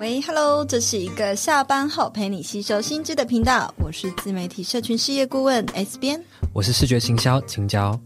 [0.00, 6.18] 喂，Hello，这是一个下班后陪你吸收新知的频道，我是自媒体社群事业顾问 S 编，
[6.54, 8.00] 我是视觉行销青椒。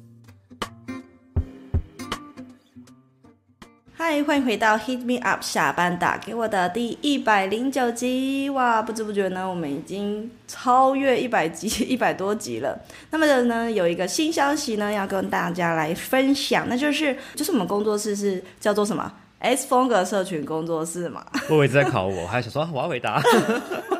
[3.92, 12.76] 嗨，欢迎回到 Hit Me Up 下班打给我的第一百零九集，哇，不知不觉呢，我们已经超越一百集， 一百多集了。
[13.08, 19.12] 那么呢，有一个新消息呢，要跟大家来分享，那就是，就是我们工作室是叫做什么
[19.44, 23.22] ？S 风格社群工作室嘛， 我一直在考我，还想说我要回答。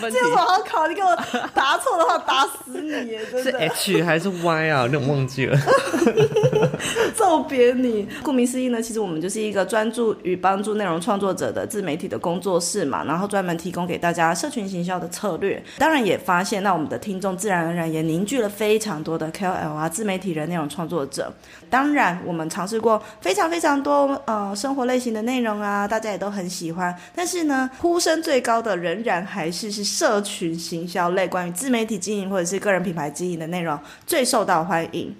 [0.00, 0.86] 这有什么好考？
[0.86, 1.16] 你给我
[1.54, 3.20] 答错的话，打死你耶！
[3.30, 4.88] 真的是 H 还是 Y 啊？
[4.90, 5.58] 那我忘记了。
[7.14, 8.06] 揍扁你！
[8.22, 15.62] 顾名思义呢，其实我们就是一个专注于帮助内容创作者的自媒体的工作室嘛，然后专门提供给大家社群行销的策略。
[15.78, 21.32] 当然也发现，那我们的听众自然而然也凝聚了非常多的 KOL 啊，自媒体人、内容创作者。
[21.70, 26.94] 当然，我们尝试过非常非常多呃生活类型的内容啊，大家也都很喜欢。
[27.14, 35.14] 但是呢，呼声最高的仍然还是是社群行销类，关于自媒体经营或者是个人品牌经营的内容最受到欢迎。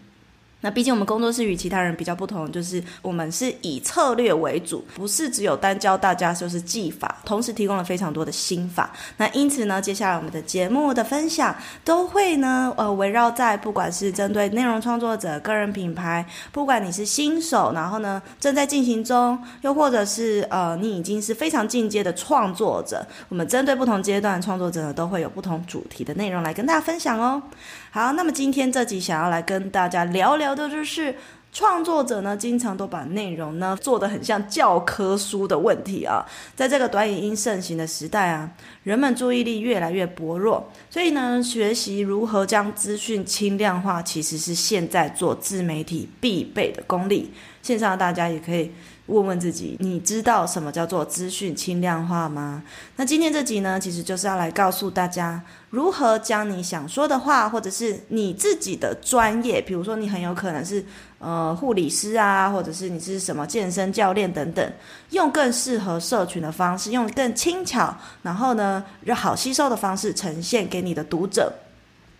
[0.64, 8.90] 那毕竟我们工作室与其他人比较不同，就是我们是以策略为主，不是只有单教大家就是技法，同时提供了非常多的心法。
[9.18, 11.54] 那因此呢，接下来我们的节目的分享
[11.84, 27.42] 都会呢，呃，围绕在不管是针对内容创作者、个人品牌，不管你是新手，然后呢正在进行中，又或者是呃你已经是非常进阶的创作者，我们针对不同阶段的创作者呢，都会有不同主题的内容来跟大家分享哦。
[27.90, 31.14] 好，那么今天这集想要来跟大家聊聊的就是
[31.52, 36.24] 创作者呢，经常都把内容呢做得很像教科书的问题啊。
[36.56, 38.50] 在这个短影音盛行的时代啊，
[38.82, 47.32] 人们注意力越来越薄弱，所以呢，学习如何将资讯轻量化，其实是现在做自媒体必备的功力。
[47.64, 48.70] 线上大家也可以
[49.06, 52.62] 问问自己，你知道什么叫做资讯轻量化吗？
[52.96, 60.84] 那今天这集呢，其实就是要来告诉大家，如何将你想说的话，或者是你自己的专业，比如说你很有可能是
[61.18, 64.72] 呃护理师啊，或者是你是什么健身教练等等，
[65.12, 71.50] 用更适合社群的方式，用更轻巧，然后呢，好吸收的方式呈现给你的读者。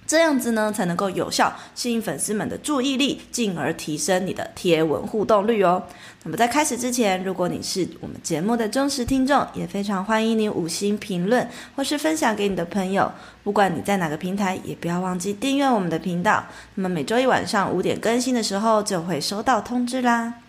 [0.06, 5.82] 这样子呢，才能够有效吸引粉丝们的注意力，进而提升你的贴文互动率哦。
[6.24, 13.10] 那么在开始之前，如果你是我们节目的忠实听众，也非常欢迎你五星评论或是分享给你的朋友。
[13.42, 16.44] 不管你在哪个平台，也不要忘记订阅我们的频道。
[16.74, 20.43] 那么每周一晚上五点更新的时候，就会收到通知啦。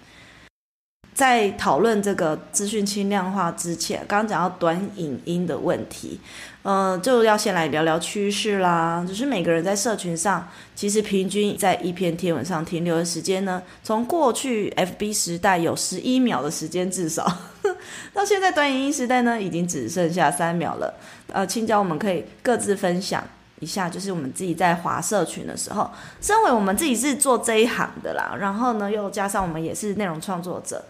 [1.15, 6.19] 在讨论这个资讯轻量化之前，刚刚讲到短影音的问题，
[6.63, 9.03] 嗯、就要先来聊聊趋势啦。
[9.07, 10.45] 就是每个人在社群上，
[10.75, 17.25] 其实平均在一篇贴文上停留的时间呢，从过去 FB 时代有十一秒的时间至少，
[18.13, 20.93] 到现在短影音时代呢，已经只剩下三秒了。
[21.31, 23.23] 呃，青椒我们可以各自分享
[23.65, 25.89] 一下，就是我们自己在华社群的时候，
[26.21, 30.85] 身为我们自己是做这一行的啦，然后呢，又加上我们也是内容创作者。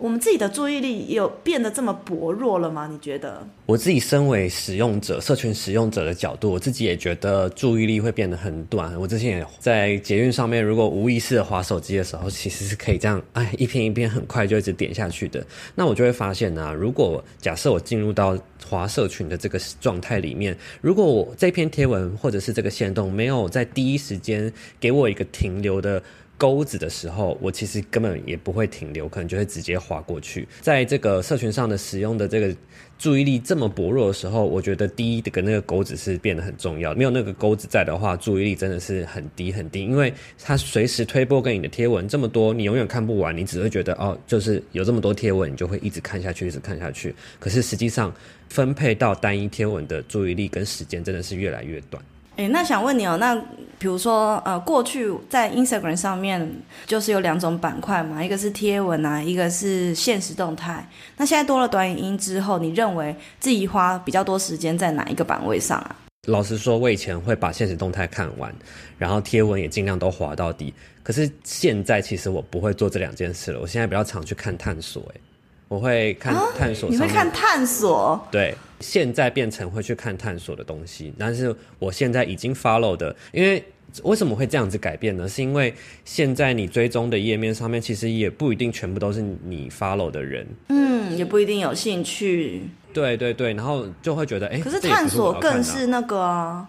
[0.00, 2.88] 我们自己的注意力有变得这么薄弱了吗？
[2.90, 3.46] 你觉得？
[3.66, 8.98] 我自己身为使用者、社群使用者的角度，我自己也觉得注意力会变得很短。
[8.98, 15.44] 我之前也在捷运上面，如果无意识的滑手机的时候，其实是可以这样，哎，一篇一篇很快就一直点下去的。
[15.74, 18.34] 那我就会发现呢、如果假设我进入到
[18.66, 24.50] 滑社群的这个状态里面，如果我这篇贴文或者是这个线动没有在第一时间
[24.80, 26.02] 给我一个停留的。
[26.40, 30.48] 钩子的时候，我其实根本也不会停留，可能就会直接划过去。
[30.62, 32.56] 在这个社群上的使用的这个
[32.98, 36.94] 注意力这么薄弱的时候，我觉得第一的个那个钩子是变得很重要。
[36.94, 40.10] 没有那个钩子在的话，注意力真的是很低很低，因为
[40.42, 47.14] 它随时推播给你的贴文这么多，你永远看不完，你只会觉得哦，就是有这么多贴文，你就会一直看下去，一直看下去。
[47.38, 48.10] 可是实际上
[48.48, 52.02] 分配到单一贴文的注意力跟时间真的是越来越短。
[52.36, 53.34] 诶，那想问你哦，那
[53.78, 56.50] 比如说，呃，过去在 Instagram 上面
[56.86, 60.88] 就是有两种板块嘛，一个是贴文啊，一个是现实动态。
[61.16, 65.96] 那现在多了短影音之后，你认为自己花比较多时间在哪一个版位上啊？
[66.28, 68.54] 老实说，我以前会把现实动态看完，
[68.98, 70.72] 然后贴文也尽量都滑到底。
[71.02, 75.20] 可是现在其实我不会做这两件事了，我现在比较常去看探索，诶。
[75.70, 78.26] 我会看探索，啊，你会看探索？
[78.28, 83.64] 对，现在变成会去看探索的东西，但是我现在已经 follow 的，因为
[84.02, 85.28] 为什么会这样子改变呢？
[85.28, 85.72] 是因为
[86.04, 92.62] 现在你追踪的页面上面，其实也不一定全部都是你 follow 的人，嗯，也不一定有兴趣。
[92.92, 96.68] 对对对，然后就会觉得，哎，可是探索更是那个啊。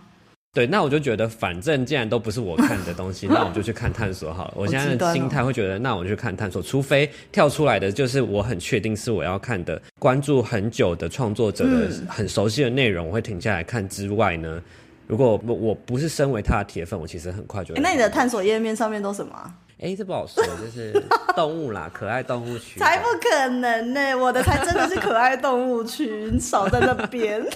[0.53, 4.53] 对，那我就觉得，反正既然都不是我看的东西， 那我就去看探索好了。
[4.57, 14.62] 我现在的心态会觉得，那我就去看探索，除非跳出来的就是我很确定是我要看的，关注很久的创作者的很熟悉的内容，我会停下来看之外呢，
[15.07, 17.80] 如果我我不是身为他的铁粉，我其实很快就会。
[17.80, 19.54] 那你的探索页面上面都什么？
[19.80, 20.92] 哎，这不好说，就是
[21.33, 22.77] 动物啦， 可爱动物区。
[22.77, 27.42] 才不可能呢，我的才真的是可爱动物区，你少在那边。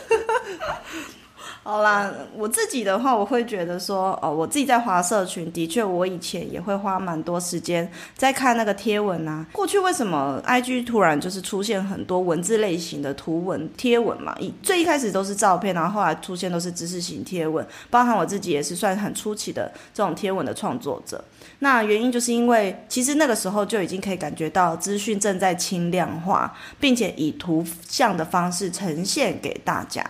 [1.67, 9.43] 好啦，我自己的话，我会觉得说，哦，我自己在华社群，的确，我以前也会花蛮多时间在看那个贴文啊。
[9.51, 14.35] 过去为什么 IG 突然就是出现很多文字类型的图文贴文嘛？
[14.39, 21.23] 一最一开始都是照片，然后后来出现都是知识型贴文，包含我自己也是算很初期的这种贴文的创作者。
[21.57, 30.05] 那原因就是因为，其实那个时候就已经可以感觉到资讯正在轻量化，并且以图像的方式呈现给大家。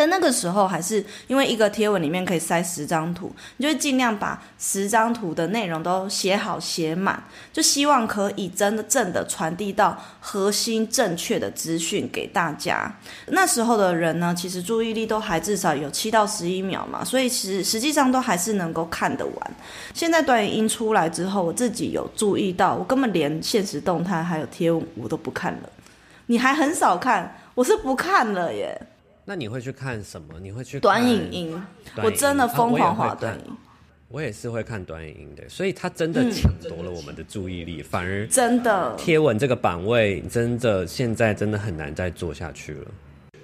[0.00, 12.90] 在那个时候，还是因为一个贴文里面可以塞十张图，你就会尽量把十张图的内容都写好写满，就希望可以真的正的传递到核心正确的资讯给大家。
[13.26, 19.50] 那时候的人呢，其实注意力都还至少有七到十一秒嘛，所以其实实际上都还是能够看得完。
[19.92, 25.68] 现在短影音出来之后，我自己有注意到，我根本连现实动态还有贴文我都不看了。
[26.28, 28.80] 你还很少看，我是不看了耶。
[29.24, 30.40] 那你会去看什么？
[30.40, 31.62] 你会去看短影音？
[32.02, 33.56] 我真的疯狂划短影。
[34.08, 42.86] 我也是会看短影音的，所以它真的抢夺了我们的注意力，嗯、反而真的贴文这个版位真的现在真的很难再做下去了。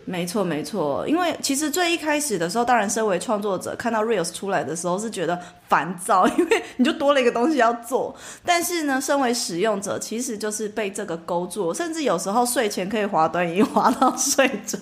[0.08, 5.37] 没错，没错，因为其实最一开始的时候，当然身为创作者，看到 Reels 出来的时候是觉得
[5.69, 8.14] 烦躁， 因为你就多了一个东西要做。
[8.44, 14.79] 但是呢，身为使用者，其实就是被这个勾住，甚至有时候睡前可以滑短影音， 滑到睡着，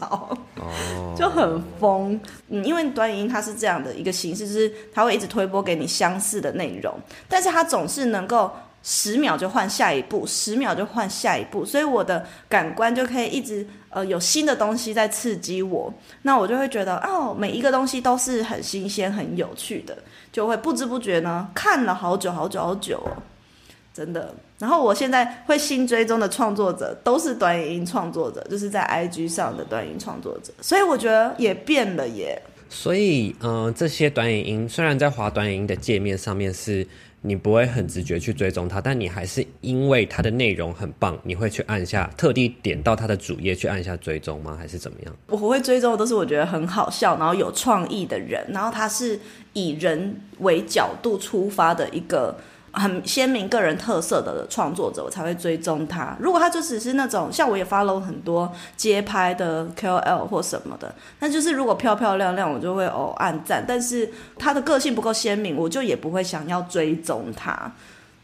[0.57, 2.21] 哦，就很疯。
[2.49, 6.95] 嗯，因为短影音它是这样的一个形式，就是它会一直推播给你相似的内容，
[7.29, 8.51] 但是它总是能够。
[8.87, 19.97] 十秒就换下一步，十秒就换下一步，所以我的感官就可以一直呃有新的东西在刺激我，那我就会觉得哦，每一个东西都是很新鲜、很有趣的，
[20.33, 23.23] 就会不知不觉呢看了好久好久好久哦，
[23.95, 24.35] 真的。
[24.59, 32.43] 然后我现在会新追踪的创作者都是短影音创作者，就是在 IG 上的短影音创作者，所以我觉得也变了耶。
[32.69, 36.87] 所以嗯、这些短影音虽然在滑短影音的界面上面是。
[37.27, 44.55] 你不会很直觉去追踪它，但你还是因为它的内容很棒，你会去按下特地点到它的主页去按下追踪吗？
[44.59, 45.17] 还是怎么样？
[45.29, 49.19] 我会追踪的都是我觉得很好笑，然后有创意的人，然后他是
[49.55, 52.37] 以人为角度出发的一个。
[52.75, 56.17] 很鲜明个人特色的创作者，我才会追踪他。
[56.21, 63.65] 如果他就只是那种像我也 follow 很多街拍的 KOL 或什么的，那就是如果漂漂亮亮，我就会哦暗赞。
[63.67, 67.73] 但是他的个性不够鲜明，我就也不会想要追踪他。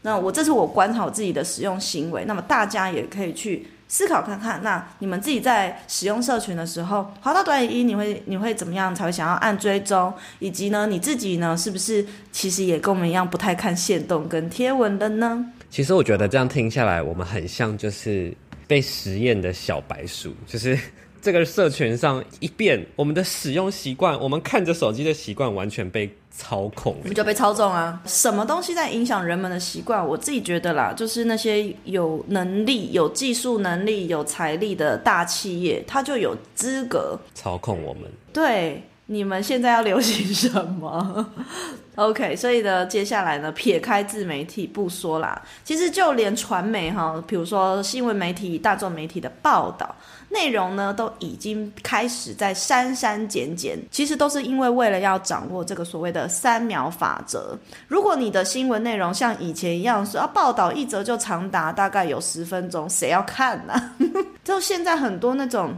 [0.03, 3.67] 那我这是我观察我自己的使用行为，那么大家也可以去。
[3.91, 10.13] 思考看看，那你们自己在使用社群的时候，滑到短语一，你会你会怎么样才会想要按追踪？
[10.39, 15.45] 以及呢，你自己呢，是不是其实也跟我们一样不太看线动跟贴文的呢？
[15.69, 18.33] 其实我觉得这样听下来，我们很像就是
[18.65, 20.79] 被实验的小白鼠，就是
[21.21, 26.09] 这个社群上一变，我们的使用习惯，我们看着手机的习惯完全被。
[26.33, 28.01] 操控，你就被操纵啊！
[28.05, 30.07] 什么东西在影响人们的习惯？
[30.07, 38.03] 我自己觉得啦，就是那些有能力、有技术能力、有财力的大企业，它就有资格操控我们。
[38.31, 38.81] 对，
[39.11, 41.27] 你们现在要流行什么？
[41.95, 49.93] OK，所以呢，接下来呢，撇开自媒体不说啦，其实就连传媒哈，比如说新闻媒体、大众媒体的报道。
[50.29, 57.59] 内容呢，都已经开始在删删减减，其实都是因为为了要掌握这个所谓的三秒法则。
[57.89, 63.95] 如果你的新闻内容像以前一样说，要报道一则就长达大概有十分钟，谁要看呢、啊？
[64.41, 65.77] 就现在很多那种。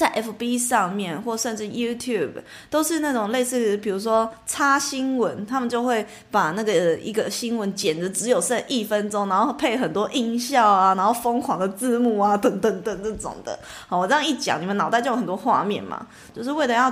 [0.00, 2.30] 在 FB 上面，或甚至 YouTube，
[2.70, 13.58] 都是那种类似，比如说插新闻，他们就会把那个一个新闻剪得只有剩一分钟，然后配很多音效啊，然后疯狂的字幕啊，等等等这种的。
[13.86, 16.90] 好，我这样一讲，你们脑袋就有很多画面嘛，就是为了要。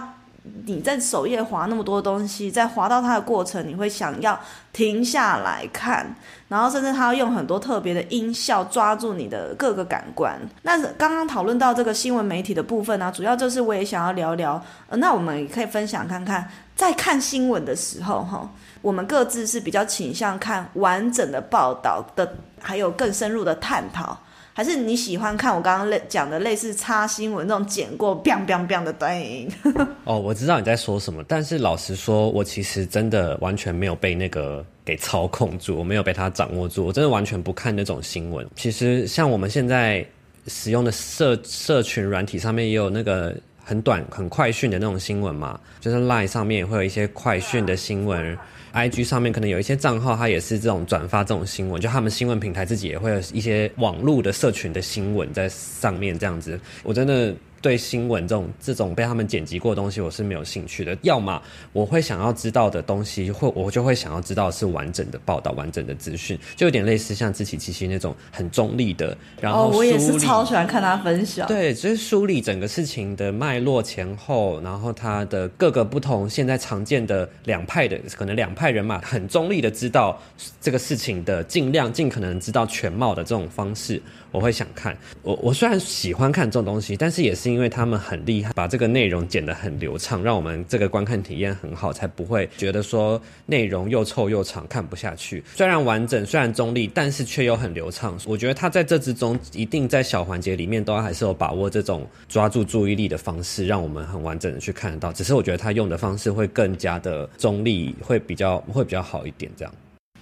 [0.67, 4.39] 你在首页滑那么多东西，在滑到它的过程，你会想要
[4.73, 6.15] 停下来看，
[6.49, 10.39] 然后甚至它要用很多特别的音效抓住你的各个感官。
[10.63, 18.51] 那刚刚讨论到这个新闻媒体的部分呢、主要就是我也想要聊聊，呃，那我们也可以分享看看，在看新闻的时候，哈，
[18.83, 24.19] 我们各自是比较倾向看完整的报道的，还有更深入的探讨。
[24.59, 29.53] 还是你喜欢看我刚刚类讲的类似插新闻那种剪过 biang biang biang 的短影音？
[30.03, 38.45] 哦，我知道你在说什么，但是老实说，我其实真的完全没有被那个给操控住，我没有被他掌握住，我真的完全不看那种新闻。
[38.57, 40.05] 其实像我们现在
[40.49, 43.33] 使用的社社群软体上面也有那个。
[43.69, 48.35] 很短、很快讯的那种新闻嘛，就是 Line 上面也会有一些快讯的新闻
[48.79, 57.35] ，IG 上面可能有一些账号，它也是这种转发这种新闻，就他们新闻平台自己也会有一些网络的社群的新闻在上面这样子，我真的。
[57.61, 60.97] 对新闻这种这种被他们剪辑过的东西，我是没有兴趣的。
[61.03, 61.41] 要么
[61.73, 69.17] 我会想要知道的东西，会我就会想要知道是完整的报道、完整的资讯，就有点类似像自己七七那种很中立的。
[69.41, 71.47] 然后、哦、我也是超喜欢看他分享。
[71.49, 80.21] 对，就是梳理整个事情的脉络前后，然后他的各个不同现在常见的两派的可能两派人马很中立的知道
[80.61, 84.01] 这个事情的，尽量尽可能知道全貌的这种方式。
[84.31, 95.43] 我会想看，我我虽然喜欢看这种东西，但是也是因为他们很厉害，把这个内容剪得很流畅，让我们这个观看体验很好，才不会觉得说内容又臭又长，看不下去。
[95.55, 98.19] 虽然完整，虽然中立，但是却又很流畅。
[98.27, 105.13] 我觉得他在这之中，一定在小环节里面都还是有把握这种抓住注意力的方式，让我们很完整的去看得到。
[105.13, 109.51] 只是我觉得他用的方式会更加的中立，会比较会比较好一点。
[109.57, 109.75] 这样，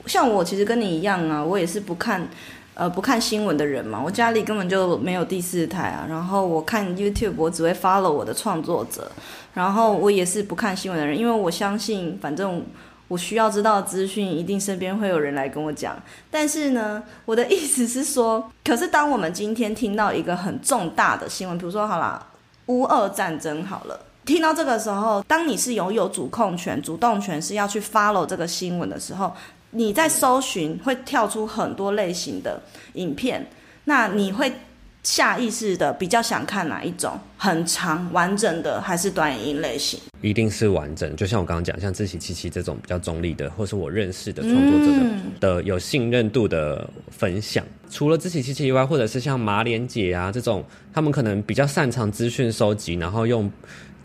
[0.06, 2.28] 像我其实跟你一样啊，我也是不看。
[2.76, 6.04] 呃，不看新闻的人嘛，我家里根本就没有第四台啊。
[6.06, 9.10] 然后我看 YouTube，我只会 follow 我的创作者。
[9.54, 12.62] 然后我也是不看新闻的人，因为我相信，反正
[13.08, 15.96] 我需要知道资讯，一定身边会有人来跟我讲。
[16.30, 22.26] 但是呢，我的意思是说，可是当我们今天听到一个很重大的新闻，比如说好啦，
[22.66, 29.32] 乌俄战争好了，听到这个时候，当你是拥有主控权、主动权，是要去 follow 这个新闻的时候。
[29.72, 32.62] 你在搜寻会跳出很多类型的
[32.94, 33.46] 影片，
[33.84, 34.50] 那你会
[35.02, 37.18] 下意识的比较想看哪一种？
[37.36, 40.00] 很长完整的还是短影音类型？
[40.22, 41.14] 一定是完整。
[41.14, 47.64] 就像我刚刚讲，像自喜七七这种比较中立的，或是我认识的创作者的、嗯、的有信任度的分享。
[47.90, 53.50] 除了自喜七七以外，或者是像马连姐啊这种，他们可能比较擅长资讯收集，然后用。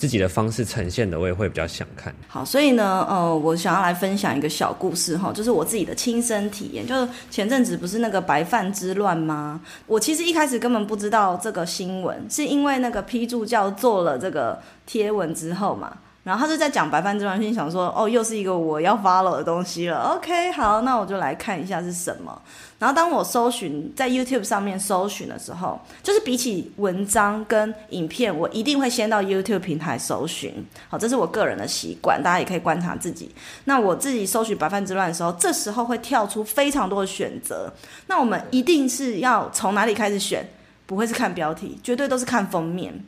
[0.01, 2.11] 自己的方式呈现的，我也会比较想看。
[2.27, 6.83] 好，所以呢，呃，我想要来分享一个小故事哈，就是我自己的亲身体验。
[6.87, 9.61] 就是前阵子不是那个白饭之乱吗？
[9.85, 15.95] 我其实一开始根本不知道这个新闻，是因为那个批助教做了这个贴文之后嘛。
[16.23, 20.15] 然后他就在讲白饭之乱，心想说，哦，又是一个我要 follow 的东西了。
[20.15, 22.39] OK，好，那我就来看一下是什么。
[22.77, 30.53] 然后当我搜寻在 YouTube 上面搜寻的时候，就是比起文章跟影片，我一定会先到 YouTube 平台搜寻。
[30.89, 33.33] 好，这是我个人的习惯，大家也可以观察自己。
[33.65, 37.71] 那我自己搜寻白饭之乱的时候，这时候会跳出非常多的选择。
[38.07, 40.47] 那我们一定是要从哪里开始选？
[40.85, 43.03] 不会是看标题，绝对都是看封面。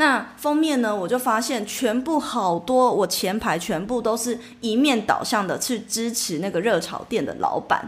[0.00, 7.78] 那封面呢，我就发现全部好多，我前排全部都是一面倒向的去支持那个热炒店的老板，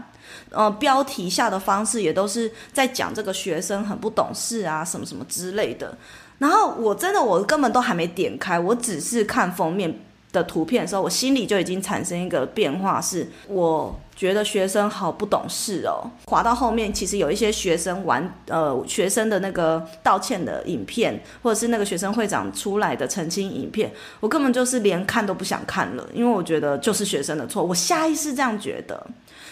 [0.51, 5.97] 呃，标题下的方式也都是在讲这个学生很不懂事啊，什么什么之类的。
[6.37, 9.99] 然后我真的我根本都还没点开，我只是看封面
[10.33, 16.03] 的图片的时候，我心里就已经产生一个变化，是我觉得学生好不懂事哦。
[16.25, 29.05] 滑到后面，其实有一些学生玩，呃，学生的那个道歉的影片，或者是那个学生会长出来的澄清影片，我根本就是连看都不想看了，因为我觉得就是学生的错，我下意识这样觉得。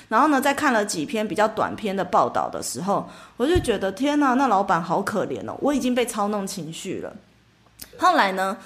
[0.09, 3.07] 然后呢，在看了几篇比较短篇的报道的时候，
[3.37, 7.15] 我就觉得天哪，那老板好可怜哦，我已经被操弄情绪了。
[7.97, 8.57] 后来呢，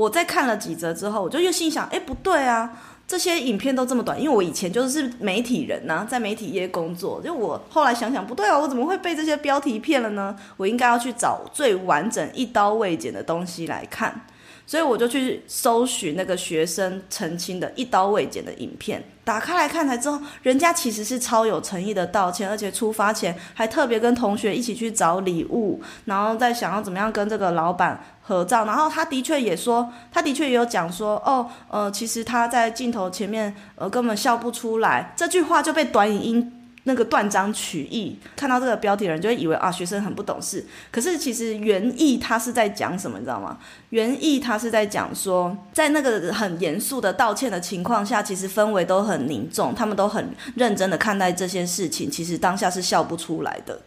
[0.00, 2.72] 我在看了几则之后，我就又心想，哎，不对啊，
[3.06, 10.34] 这些影片都这么短，因为我以前就是媒体人呐、在媒体业工作，就我后来想想，不对啊，我怎么会被这些标题骗了呢？
[10.56, 14.24] 我应该要去找最完整、一刀未剪的东西来看。
[14.66, 36.59] 所以我就去搜寻那个学生澄清的一刀未剪的影片，打开来看才知道，人家其实是超有诚意的道歉，而且出发前还特别跟同学一起去找礼物，然后再想要怎么样跟这个老板合照，然后他的确也说，他的确也有讲说，哦，呃，其实他在镜头前面，呃，根本笑不出来，这句话就被短影音。
[36.90, 40.66] 那个断章取义，看到这个标题的人就会以为啊，学生很不懂事。
[40.90, 43.56] 可是其实原意他是在讲什么，你知道吗？
[43.90, 53.80] 原意他是在讲说，在那个很严肃的道歉的情况下，其实氛围都很凝重，他们都很认真的看待这些事情，其实当下是笑不出来的。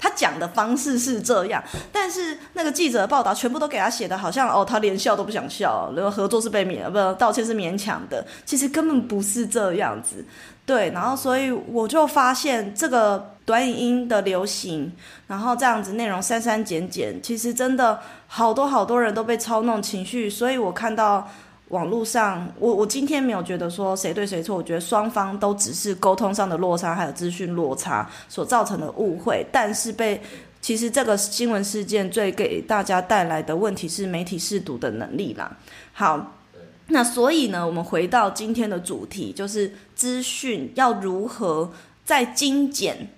[0.00, 10.24] 他讲的方式是这样，但是那个记者的报道全部都给他写的好像哦，他连笑都不想笑，然后合作是被勉，不道歉是勉强的，其实根本不是这样子。
[10.64, 14.90] 对，然后所以我就发现这个短影音的流行，
[15.26, 21.28] 然后这样子内容删删减减，其实真的好多好多人都被操弄情绪，所以我看到。
[21.70, 29.46] 网络上，我我今天没有觉得说谁对谁错，我觉得双方都只是沟通上的落差，还有资讯落差所造成的误会。
[29.52, 30.20] 但是被
[30.60, 35.56] 其实这个新闻事件最给大家带来的问题是媒体试读的能力啦。
[35.92, 36.36] 好，
[36.88, 41.72] 那所以呢，我们回到今天的主题，就是资讯要如何
[42.04, 43.08] 在精简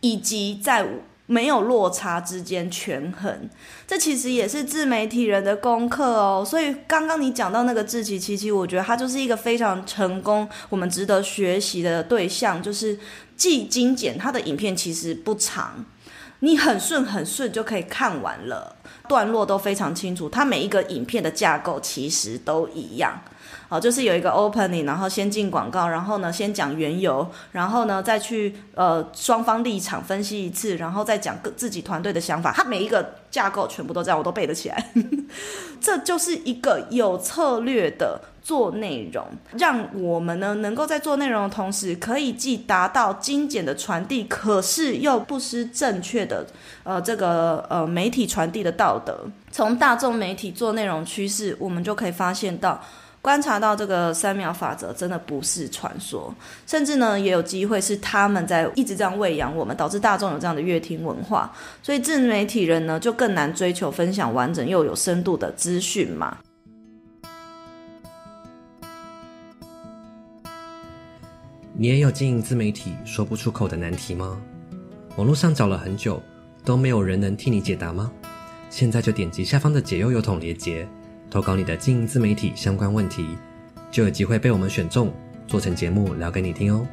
[0.00, 0.86] 以及在。
[1.26, 3.48] 没有落差之间权衡，
[3.86, 6.44] 这其实也是自媒体人的功课哦。
[6.46, 12.62] 所以刚刚你讲到那个志祺七七，我觉得他就是一个非常成功、我们值得学习的对象。
[12.62, 12.98] 就是
[13.36, 15.84] 既精简，他的影片其实不长，
[16.40, 18.76] 你很顺很顺就可以看完了，
[19.08, 20.28] 段落都非常清楚。
[20.28, 23.18] 他每一个影片的架构其实都一样。
[23.68, 32.52] 好，就是有一个 opening，然后先进广告，然后呢先讲缘由，然后呢再去呃双方立场分析一次，然后再讲各自己团队的想法。
[32.52, 34.92] 他每一个架构全部都这样，我都背得起来。
[35.80, 39.26] 这就是一个有策略的做内容，
[39.58, 46.46] 让我们呢能够在做内容的同时，可以既达到精简的传递，可是又不失正确的
[46.84, 49.26] 呃这个呃媒体传递的道德。
[49.50, 52.80] 从大众媒体做内容趋势，我们就可以发现到。
[53.24, 56.30] 观察到这个三秒法则真的不是传说，
[56.66, 61.50] 甚至呢也有机会是他们在一直这样喂养我们，导致大众有这样的乐听文化，
[61.82, 66.36] 所以自媒体人呢就更难追求分享完整又有深度的资讯嘛。
[71.72, 74.38] 你也有经营自媒体说不出口的难题吗？
[75.16, 76.22] 网络上找了很久
[76.62, 78.12] 都没有人能替你解答吗？
[78.68, 80.86] 现在就点击下方的解忧邮筒连结。
[81.30, 83.36] 投稿你的经营自媒体相关问题，
[83.90, 85.12] 就有机会被我们选中，
[85.46, 86.86] 做成节目聊给你听哦。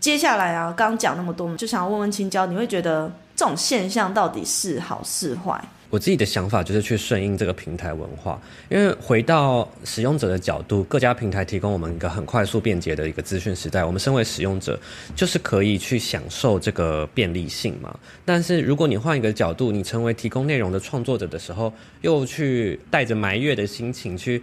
[0.00, 5.62] 接下来啊，刚讲那么多，就想要问问青椒，你会觉得这种现象到底是好是坏？
[5.90, 14.78] 我自己的想法就是去顺应这个平台文化，因为回到使用者的角度，各家平台提供我们一个很快速便捷的一个资讯时代，我们身为使用者
[15.14, 17.96] 就是可以去享受这个便利性嘛。
[18.24, 21.72] 但是如果你换一个角度，你成为提供内容的创作者的时候，
[22.02, 24.42] 又去带着埋怨的心情去。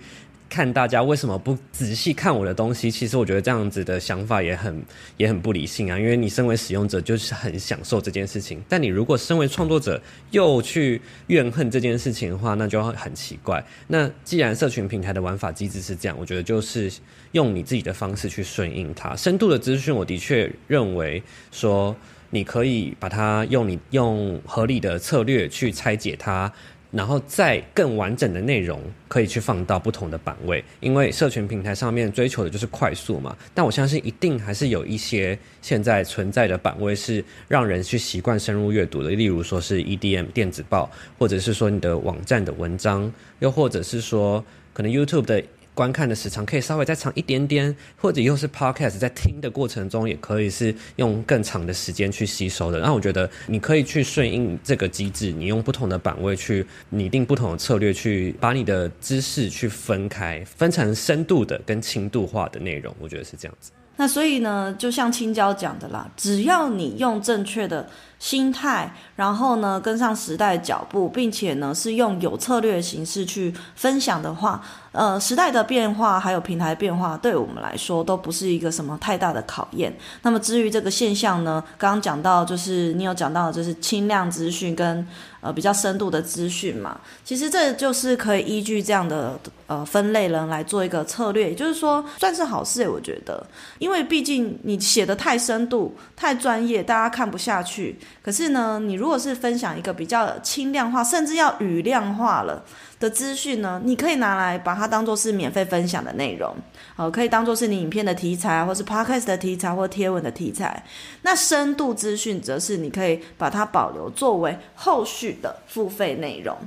[0.50, 2.92] 看大家为什么不仔细看我的东西？
[2.92, 4.84] 其实我觉得这样子的想法也很
[5.18, 5.98] 也很不理性啊。
[5.98, 13.66] 因为你身为使用者就是很享受这件事情，但你如果身为创作者又去怨恨这件事情的话，那就很奇怪。
[13.88, 16.92] 那既然社群平台的玩法机制是这样，我觉得就是
[17.32, 19.16] 用你自己的方式去顺应它。
[19.16, 21.96] 深度的资讯，我的确认为说
[22.30, 26.52] 你可以把它用你用合理的策略去拆解它。
[26.94, 33.36] 然后再更完整的内容可以去放到不同的版位，因为社群平台上面追求的就是快速嘛。
[33.54, 45.44] 但我相信一定还是有一些现在存在的版位是让人去习惯深入阅读的，例如说是 EDM 电子报，或者是说你的网站的文章，又或者是说可能 YouTube 的。
[45.74, 52.80] 观看的时长可以稍微再长一点点，或者又是 podcast 在听的过程中，也可以是用更长的时间去吸收的。
[52.80, 62.96] 那我觉得你可以去顺应这个机制，你用不同的版位去拟定不同的策略，去把你的知识去分开，分成深度的跟轻度化的内容。
[63.00, 63.72] 我觉得是这样子。
[63.96, 74.64] 那所以呢，就像青椒讲的啦，只要你用正确的心态，然后呢跟上时代脚步，并且呢是用有策略的形式去分享的话。
[74.94, 79.92] 呃，时代的变化还有平台变化，对我们来说都不是一个什么太大的考验。
[80.22, 85.06] 那么至于这个现象呢，刚刚讲到就是你有讲到就是轻量资讯跟
[85.42, 93.44] 呃比较深度的资讯嘛，其实这就是可以依据这样的呃分类人来做一个策略，也就是说算是好事，我觉得，
[93.80, 97.98] 因为毕竟你写得太深度、太专业，大家看不下去。
[98.22, 102.64] 可是呢，你如果是分享一个比较轻量化，甚至要语量化了。
[103.04, 106.56] 的资讯呢，你可以拿来把它当做是免费分享的内容，
[106.96, 110.82] 好，可以当做是你影片的题材，或是 podcast 的题材，或贴文的题材。
[111.24, 116.58] 那深度资讯则是你可以把它保留作为后续的付费内容。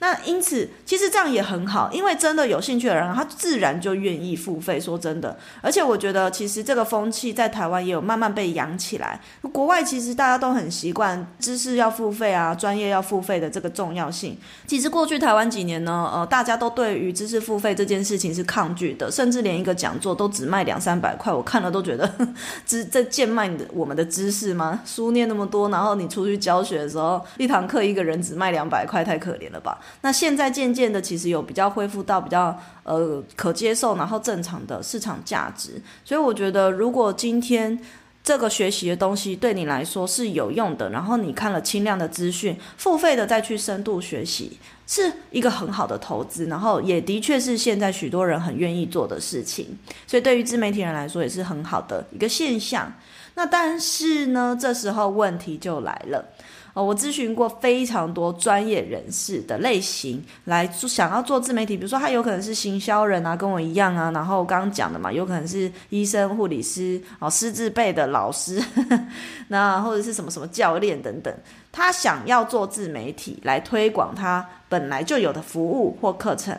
[0.00, 4.80] 那因此，其实这样也很好，因为真的有兴趣的人，他自然就愿意付费。
[4.80, 9.20] 说真的，而且我觉得，其实这个风气在台湾也有慢慢被养起来。
[9.52, 14.36] 国外其实大家都很习惯知识要付费啊，专业要付费的这个重要性。
[14.66, 22.10] 其实过去台湾几年呢，呃，大家都对于知识付费这件事情是抗拒的，甚至连一个讲座都只卖两三百块，我看了都觉得，
[22.64, 24.80] 这这贱卖你的我们的知识吗？
[24.86, 29.78] 书念那么多，然后你出去教学的时候，一堂课一个人只卖两百块，太可怜了吧？
[30.02, 35.80] 那现在渐渐的，其实有比较恢复到比较呃可接受，然后正常的市场价值。
[36.04, 37.78] 所以我觉得，如果今天
[38.22, 46.46] 这个学习的东西对你来说是有用的，然后你看了轻量的资讯，付费的再去深度学习，是一个很好的投资。
[46.46, 49.78] 然后也的确是现在许多人很愿意做的事情。
[50.06, 52.92] 所以对于自媒体人来说，也是很好的一个现象。
[53.34, 56.24] 那但是呢，这时候问题就来了。
[56.72, 69.00] 哦，我咨询过非常多专业人士的类型来，想要做自媒体，比如说他有可能是行销人啊，跟我一样啊，然后刚刚讲的嘛，有可能是医生、护理师，哦，师资辈的老师，呵呵，
[69.48, 71.34] 那或者是什么什么教练等等，
[71.72, 76.56] 他想要做自媒体来推广他本来就有的服务或课程，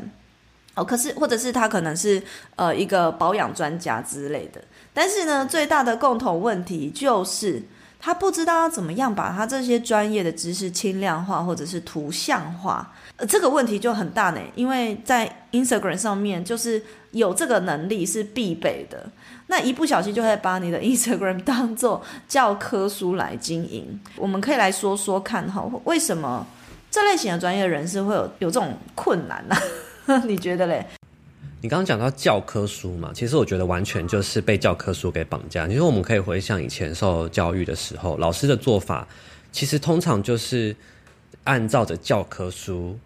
[0.76, 2.22] 哦，可是或者是他可能是
[2.58, 4.62] 呃一个保养专家之类的，
[4.94, 7.64] 但是呢，最大的共同问题就是。
[8.04, 14.42] 他不知道要怎么样把他这些专业的知识轻量化或者是图像化，呃，这个问题就很大呢。
[14.56, 19.08] 因为在 Instagram 上面，就是有这个能力是必备的，
[19.48, 24.00] 那一不小心就会把你的 Instagram 当做教科书来经营。
[24.18, 26.48] 我们可以来说说看哈，为什么
[26.90, 29.56] 这类型的专业人士会有有这种困难呢？
[30.26, 30.86] 你觉得嘞？
[31.64, 35.68] 你刚刚讲到教科书嘛，其实我觉得完全就是被教科书给绑架。
[35.68, 39.08] 你说我们可以回想以前受教育的时候，老师的做法，
[39.52, 40.76] 其实通常就是
[41.44, 42.98] 按照着教科书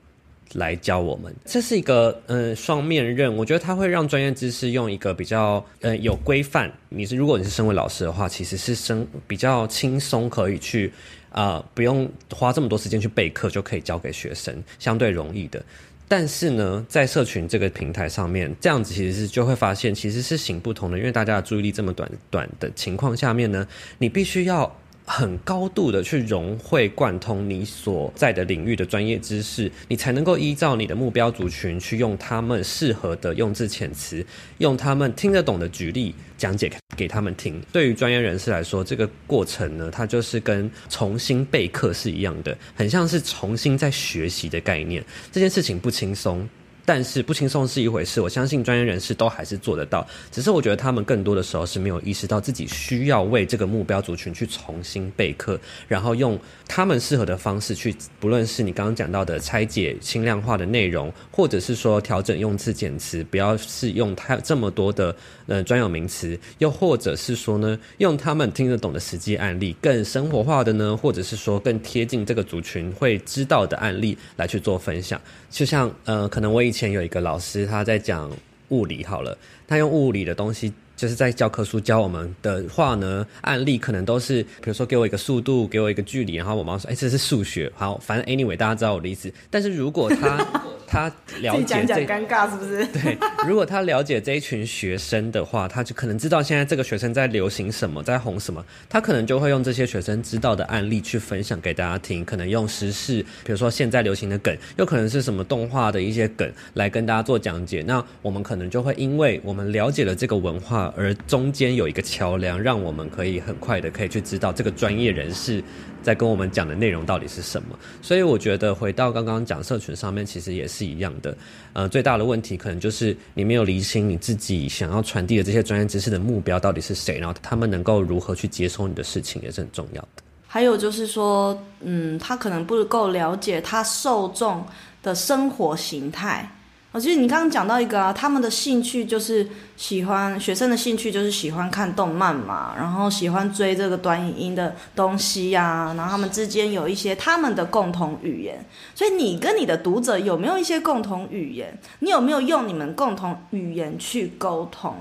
[0.53, 1.35] 来教我们。
[1.43, 6.71] 这是一个嗯双面刃，我觉得它会让专业知识用一个比较呃有规范。
[6.87, 10.93] 你是如果你是身为老师的话，其实是生比较轻松可以去
[11.29, 15.61] 啊、不用花这么多时间去备课就可以教给学生，相对容易的。
[16.07, 24.75] 但是呢，在社群这个平台上面，这样子其实是就会发现其实是行不通的，因为大家的注意力这么短短的情况下面呢，你必须要。
[25.05, 34.25] 很高度的去融会贯通你所在的领域的专业知识，你才能够依照你的目标族群去用他们适合的用字遣词，
[34.57, 37.61] 用他们听得懂的举例讲解给他们听。
[37.71, 45.03] 对于专业人士来说，这个过程呢，它就是跟重新备课是一样的，很像是重新在学习的概念。
[45.31, 46.47] 这件事情不轻松。
[46.85, 50.05] 但是不轻松是一回事，我相信专业人士都还是做得到。
[50.31, 65.15] 只是我觉得他们更多的时候是没有意识到自己需要为这个目标族群去重新备课，然后用他们适合的方式去，不论是你刚刚讲到的拆解轻量化的内容，或者是说调整用字遣词，不要是用太这么多的
[65.47, 75.19] 呃专有名词，又或者是说呢，用他们听得懂的实际案例，更生活化的呢，或者是说更贴近这个族群会知道的案例来去做分享。
[75.49, 78.29] 就像呃，可能我以前有一个老师，他在讲
[78.69, 89.31] 物理好了，他用物理的东西，就是在教科书教我们的话呢，案例可能都是，比如说给我一个速度，给我一个距离，然后我妈说，哎、这是数学，好，反正 anyway，大家知道我的意思。
[89.49, 90.45] 但是如果他
[90.87, 92.85] 他了解这，尴尬是不是？
[92.93, 93.17] 对，
[93.47, 107.83] 如果他了解这一群学生的话，他就可能知道现在这个学生在流行什么，在红什么，他可能就会用这些学生知道的案例去分享给大家听，可能用时事，比如说现在流行的梗，又可能是什么动画的一些梗来跟大家做讲解。
[107.85, 115.63] 那我们可能就会因为我们了解了这个文化，而中间有一个桥梁，让我们可以很快的可以去知道这个专业人士。
[116.03, 117.69] 在跟我们讲的内容到底是什么？
[117.99, 121.35] 所以我觉得回到刚刚讲社群上面，其实也是是一样的。
[121.73, 130.23] 呃，最大的问题可能就是你没有厘清你自己想要传递的这些专业知识的目标到底是谁，然后他们能够如何去接收你的事情，也是很重要的。
[130.47, 134.65] 还有就是说，嗯，他可能不够了解他受众
[135.03, 136.49] 的生活形态。
[136.95, 151.77] 我记得你刚刚讲到一个啊，他们的兴趣就是喜欢学生的兴趣就是喜欢看动漫嘛，然后喜欢追这个短影音的东西呀、然后他们之间有一些他们的共同语言，所以你跟你的读者有没有一些共同语言？
[151.99, 154.95] 你有没有用你们共同语言去沟通？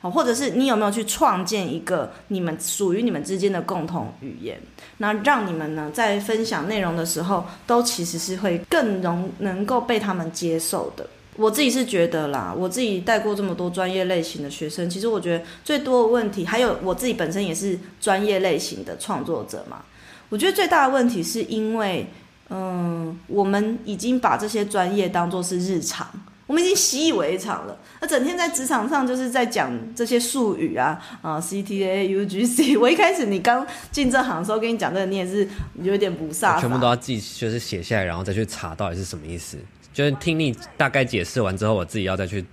[0.00, 4.60] 或者是你有没有去创建一个你们属于你们之间的共同语言？
[4.96, 11.08] 那让你们呢在分享内容的时候，都其实是会更容能够被他们接受的。
[11.38, 19.82] 我自己是觉得啦，我自己带过这么多专业类型的学生，其实我觉得最多的问题，还有我自己本身也是专业类型的创作者嘛。
[20.28, 22.06] 我觉得最大的问题是因为，
[22.50, 26.06] 嗯，我们已经把这些专业当做是日常。
[26.48, 32.78] 我们已经习以为常了，那整天在职场上就是在讲这些术语啊啊，CTA、UGC。
[32.80, 35.46] 我一开始你刚进这行的时候跟你讲这个，你也是
[35.82, 36.58] 有点不飒。
[36.58, 39.58] 全部都要记，就是写下来，然后再去查到底是什么意思。
[39.98, 42.44] 就是听你大概解释完之后，我自己要再去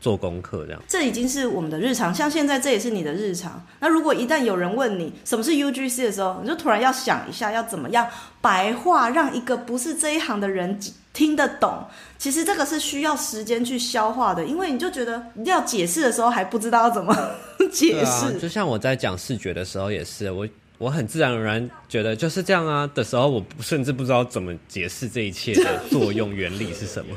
[0.00, 0.82] 做功课，这样。
[0.88, 3.62] 这已经是我们的日常，像现在这也是你的日常。
[3.78, 8.08] 那如果一旦有人问你什么是 UGC 的时候，你就突然要想一下，要怎么样
[8.40, 10.80] 白话让一个不是这一行的人。
[11.14, 11.84] 听得懂，
[12.16, 17.12] 其实这个是需要时间去消化的，因为你就觉得要解释的时候还不知道要怎么
[17.72, 18.26] 解释。
[18.26, 20.46] 啊，就像我在讲视觉的时候也是，我
[20.78, 27.16] 我很自然而然觉得就是这样啊的时候，我甚至不知道怎么解释这一切的作用原理是什么。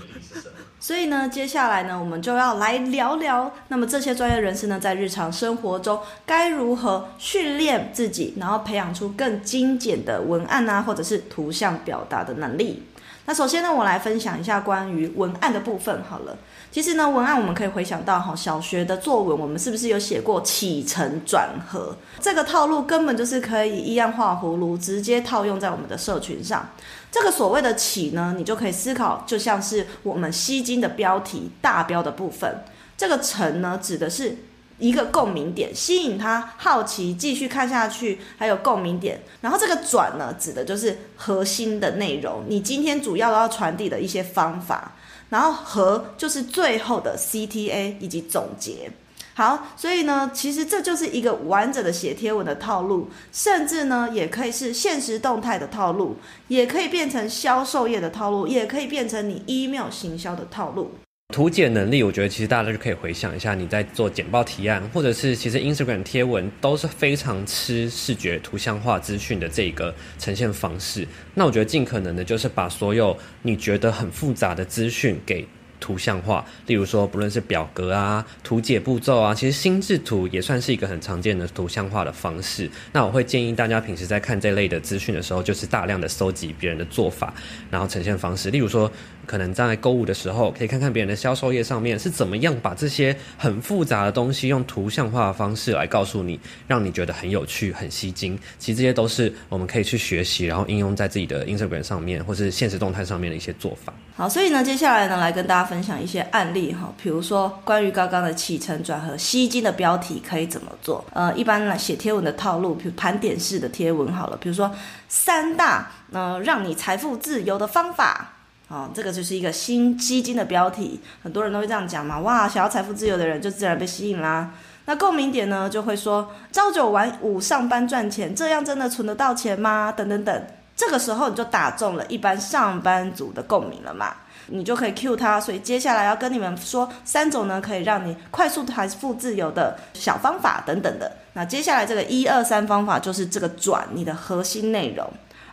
[0.80, 12.82] 所以呢，接下来呢，我们就要来聊聊，那么这些专业人士呢，在日常生活中该如何训练自己，然后培养出更精简的文案啊，或者是图像表达的能力。
[13.28, 16.36] 那首先呢，我来分享一下关于文案的部分好了。
[16.72, 22.84] 其实呢，文案我们可以回想到哈，小学的作文，我们是不是有写过起承转合这个套路？
[22.84, 26.70] 根本就是可以一样画葫芦，直接套用在我们的社群上。
[27.12, 32.64] 这个所谓的起呢，你就可以思考，就像是我们吸睛的标题大标的部分。
[32.98, 34.38] 这个承呢，指的是。
[34.80, 39.22] 一个共鸣点，吸引他好奇继续看下去，还有共鸣点。
[39.42, 44.94] 然后这个转呢，指的就是核心的内容，你今天主要要传递的一些方法。
[45.32, 48.92] 然后和就是最后的 CTA 以及总结。
[49.34, 56.18] 好，所以呢，其实这就是一个完整的写贴文的套路，甚至呢，也可以是限时动态的套路，
[56.50, 60.92] 也可以变成销售业的套路，也可以变成你 email 行销的套路。
[61.32, 71.08] 图解能力，我觉得其实大家就可以回想一下，你在做简报提案，或者是其实 Instagram 贴文都是非常吃视觉图像化资讯的这个呈现方式。
[71.34, 75.48] 那我觉得尽可能的就是把所有你觉得很复杂的资讯给
[75.80, 82.70] 图像化，例如说不论是表格啊、图解步骤啊，其实心智图也算是一个很常见的图像化的方式。
[82.94, 87.34] 那我会建议大家平时在看这类的资讯的时候，就是大量的搜集别人的做法，
[87.72, 88.92] 然后呈现方式，例如说。
[89.26, 98.38] 可能在购物的时候，可以看看别人的销售页上面是怎么样把这些很复杂的东西用图像化的方式来告诉你，让你觉得很有趣、很吸睛。
[98.60, 103.94] 其实这些都是我们可以去学习，然后应用在自己的 Instagram 上面，或是现实动态上面的一些做法。
[104.16, 111.04] 好，所以呢，接下来呢，来跟大家分享一些案例哈，比如说关于刚刚的起承转合、吸睛的标题可以怎么做？
[111.14, 114.72] 呃，一般呢写贴文的套路，比如盘点式的贴文好了，比如说
[115.08, 118.34] 三大呃让你财富自由的方法。
[118.72, 122.18] 哦，这个就是一个新基金的标题，很多人都会这样讲嘛。
[122.20, 124.52] 哇，想要财富自由的人就自然被吸引啦。
[124.86, 129.92] 那共鸣点呢，就会说朝九晚五上班赚钱，这样真的存得到钱吗？
[129.92, 130.44] 等等等。
[130.74, 134.16] 这个时候你就打中了一般上班族的共鸣了嘛，
[134.48, 135.38] 你就可以 cue 他。
[135.38, 141.12] 所以接下来要跟你们说三种呢，可以让你快速财富自由的小方法等等的。
[141.34, 145.06] 那接下来这个一二三方法就是这个转你的核心内容。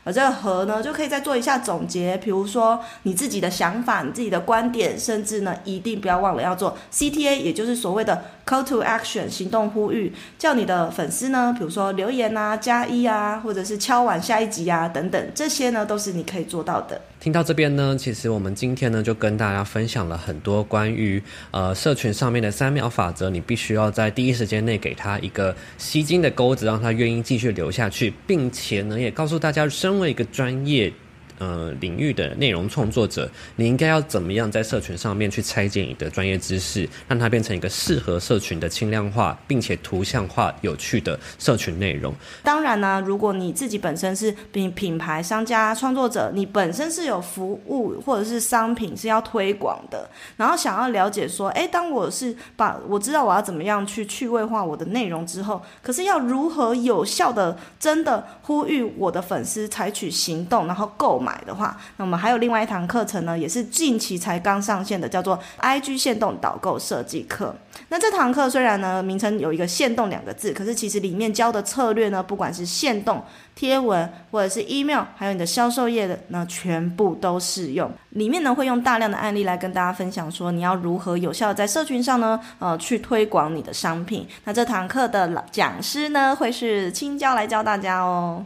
[0.09, 16.99] 而这个和呢，就可以再做一下总结，比如说你自己的想法、你自己的观点，甚至呢，一定不要忘了要做 CTA，也就是所谓的 Call to Action 行动呼吁，叫你的粉丝呢，比如说留言啊、加一啊，或者是敲完下一集啊等等，这些呢都是你可以做到的。
[17.21, 30.91] 听到这边呢，其实我们今天呢就跟大家分享了很多关于呃社群上面的三秒法则，你必须要在第一时间内给他一个吸睛的钩子，让他愿意继续留下去，并且呢也告诉大家，身为一个专业。
[31.39, 42.13] 呃，领域的内容创作者，你应该要怎么样在社群上面去拆解你的专业知识，让它变成一个适合社群的轻量化，并且图像化、有趣的社群内容。
[42.43, 61.28] 当然呢，如果你自己本身是品品牌商家、创作者，你本身是有服务或者是商品是要推广的，然后想要了解说，诶，当我是把我知道我要怎么样去趣味化我的内容之后，可是要如何有效的真的呼吁我的粉丝采取行动，然后购买。
[61.29, 67.55] 买的话，那我们还有另外一堂课程呢，也是近期才刚上线的，叫做 IG 限动导购设计课。
[67.91, 73.23] 那这堂课虽然呢名称有一个限动两个字，可是其实里面教的策略呢，不管是限动
[73.55, 77.91] 贴文或者是 email，还有你的销售页的呢，全部都适用。
[78.11, 84.27] 里面呢会用大量的案例来跟大家分享，说你要如何有效的在社群上呢，呃，去推广你的商品。
[84.45, 88.45] 那这堂课的老讲师呢，会是青椒来教大家哦。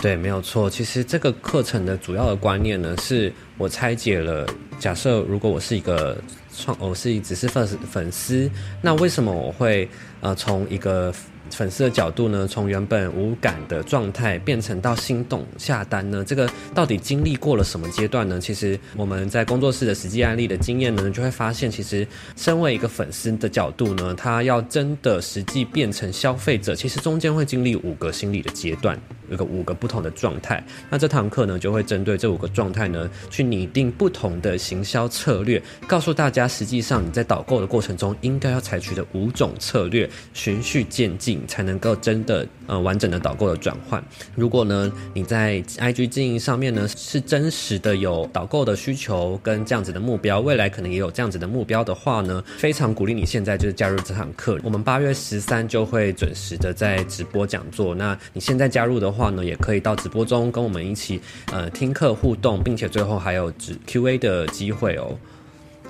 [0.00, 0.70] 对，没有错。
[0.70, 4.46] 其实这个课程的主要的观念呢，是我拆解了。
[4.78, 6.16] 假设如果我是一个
[6.54, 8.48] 创，我是只是粉粉丝，
[8.80, 9.88] 那为什么我会
[10.20, 11.12] 呃从一个
[11.50, 16.24] 粉丝的角度呢，从原本无感的状态变成到心动下单呢？
[16.24, 18.40] 这个到底经历过了什么阶段呢？
[18.40, 22.06] 其实我们在工作室的实际案例的经验呢，就会发现，其实
[22.36, 28.96] 身为一个粉丝的角度呢，他要真的实际变成消费者，其实中间会经历五个心理的阶段，
[29.30, 30.62] 有个五个不同的状态。
[30.90, 41.38] 那这堂课呢，就会针对这五个状态呢，去拟定不同的行销策略，告诉大家，实际上你在导购的过程中应该要采取的五种策略，循序渐进。
[41.46, 44.02] 才能够真的呃完整的导购的转换。
[44.34, 54.58] 如果呢你在 IG 经营上面呢是真实的有导购的需求跟这样子的目标，未来可能也有这样子的目标的话呢，非常鼓励你现在就是加入这堂课。
[54.62, 57.94] 我们八月十三就会准时的在直播讲座。
[57.94, 61.20] 那你现在加入的话呢，也可以到直播中跟我们一起
[61.52, 65.18] 呃听课互动，并且最后还有直 QA 的机会哦。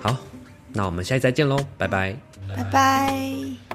[0.01, 0.17] 好，
[0.73, 2.17] 那我们下期再见喽，拜拜，
[2.49, 3.68] 拜拜。